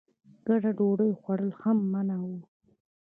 ګډ 0.47 0.63
ډوډۍ 0.77 1.11
خوړل 1.19 1.51
هم 1.61 1.77
منع 1.91 2.19
وو. 2.27 2.39